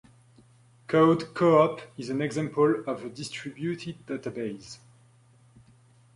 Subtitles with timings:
[0.87, 4.79] Code Co-op is an example of a distributed database.